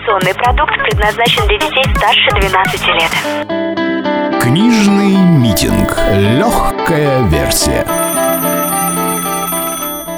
[0.00, 4.42] Информационный продукт предназначен для детей старше 12 лет.
[4.42, 5.94] Книжный митинг.
[6.38, 7.84] Легкая версия.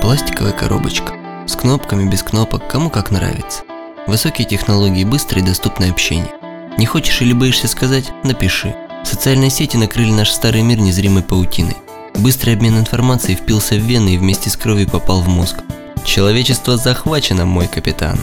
[0.00, 1.14] Пластиковая коробочка.
[1.46, 3.64] С кнопками, без кнопок, кому как нравится.
[4.06, 6.30] Высокие технологии, быстрое и доступное общение.
[6.78, 8.76] Не хочешь или боишься сказать– напиши.
[9.03, 11.76] Социальные сети накрыли наш старый мир незримой паутиной.
[12.14, 15.56] Быстрый обмен информацией впился в вены и вместе с кровью попал в мозг.
[16.05, 18.16] Человечество захвачено, мой капитан.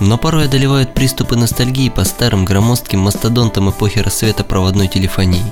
[0.00, 5.44] Но порой одолевают приступы ностальгии по старым громоздким мастодонтам эпохи рассвета проводной телефонии.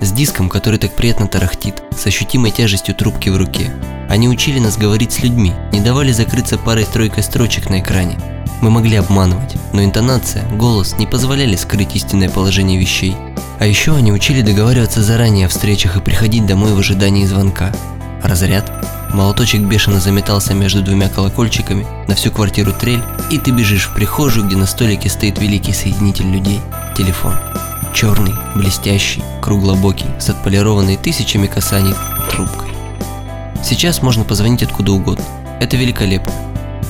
[0.00, 3.72] С диском, который так приятно тарахтит, с ощутимой тяжестью трубки в руке.
[4.10, 8.18] Они учили нас говорить с людьми, не давали закрыться парой-тройкой строчек на экране.
[8.60, 13.16] Мы могли обманывать, но интонация, голос не позволяли скрыть истинное положение вещей.
[13.58, 17.72] А еще они учили договариваться заранее о встречах и приходить домой в ожидании звонка.
[18.22, 18.85] Разряд.
[19.16, 24.46] Молоточек бешено заметался между двумя колокольчиками, на всю квартиру трель, и ты бежишь в прихожую,
[24.46, 26.60] где на столике стоит великий соединитель людей–
[26.98, 27.32] телефон.
[27.94, 31.94] Черный, блестящий, круглобокий, с отполированной тысячами касаний
[32.30, 32.68] трубкой.
[33.64, 35.24] Сейчас можно позвонить откуда угодно.
[35.60, 36.34] Это великолепно.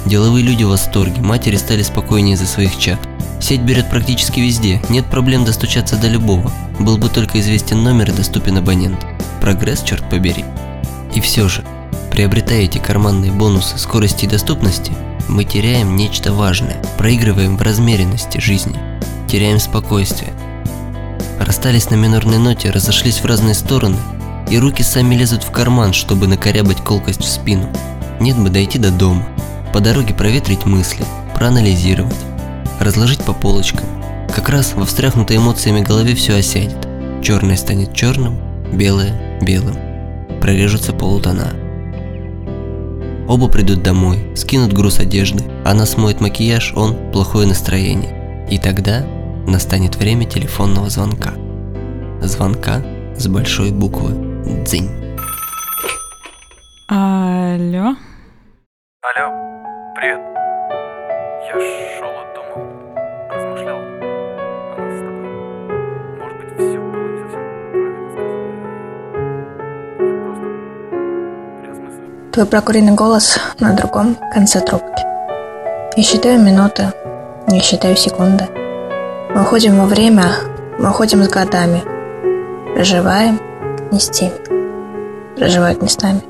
[0.05, 2.99] Деловые люди в восторге, матери стали спокойнее за своих чад.
[3.41, 6.51] Сеть берет практически везде, нет проблем достучаться до любого.
[6.81, 9.07] Был бы только известен номер и доступен абонент.
[9.41, 10.45] Прогресс, черт побери.
[11.15, 11.63] И все же,
[12.17, 14.91] приобретая эти карманные бонусы скорости и доступности,
[15.29, 18.75] мы теряем нечто важное, проигрываем в размеренности жизни,
[19.29, 20.33] теряем спокойствие.
[21.39, 23.99] Расстались на минорной ноте, разошлись в разные стороны,
[24.51, 27.69] и руки сами лезут в карман, чтобы накорябать колкость в спину.
[28.19, 29.29] Нет бы дойти до дома,
[29.75, 32.17] по дороге проветрить мысли, проанализировать,
[32.81, 33.85] разложить по полочкам.
[34.35, 36.89] Как раз во встряхнутой эмоциями голове все осядет.
[37.23, 38.39] Черное станет черным,
[38.73, 39.77] белое– белым.
[40.41, 41.66] Прорежутся полутона.
[43.29, 48.47] Оба придут домой, скинут груз одежды, она смоет макияж, он– плохое настроение.
[48.49, 49.05] И тогда
[49.47, 51.35] настанет время телефонного звонка.
[52.23, 52.85] Звонка
[53.17, 54.13] с большой буквы
[54.65, 54.91] «Дзинь».
[56.89, 57.97] Алло?
[59.03, 59.27] Алло.
[59.97, 60.21] Привет.
[61.49, 62.16] Я шел
[72.37, 75.03] Твой прокуренный голос на другом конце трубки.
[75.97, 76.93] Я считаю минуты,
[77.49, 78.47] я считаю секунды.
[79.35, 80.35] Мы уходим во время,
[80.79, 81.83] мы уходим с годами.
[82.75, 83.41] Проживаем
[83.91, 84.35] не с теми.
[85.35, 86.21] Проживают не с нами.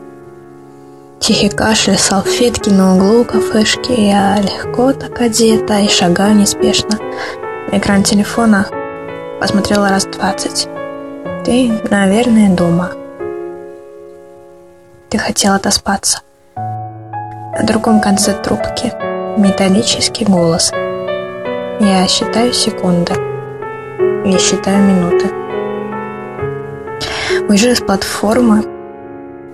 [1.18, 3.90] Тихий кашель, салфетки на углу кафешки.
[3.90, 7.00] Я легко так одета и шагаю неспешно.
[7.72, 8.64] На экран телефона
[9.40, 10.68] посмотрела раз двадцать.
[11.44, 12.92] Ты, наверное, дома.
[15.16, 16.20] Ты хотела отоспаться.
[16.56, 18.92] На другом конце трубки
[19.40, 20.70] металлический голос.
[21.80, 23.14] Я считаю секунды.
[24.26, 25.30] Я считаю минуты.
[27.48, 28.62] Уезжаю с платформы,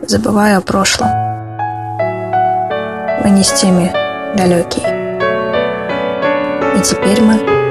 [0.03, 1.11] забываю о прошлом.
[3.23, 3.93] Мы не с теми
[4.37, 5.21] далекие.
[6.77, 7.62] И теперь мы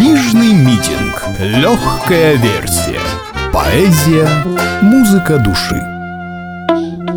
[0.00, 1.22] Книжный митинг.
[1.38, 3.02] Легкая версия.
[3.52, 4.26] Поэзия,
[4.80, 5.78] музыка души.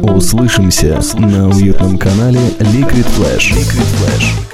[0.02, 3.54] Услышимся на уютном канале Liquid Flash.
[3.54, 4.53] Liquid Flash.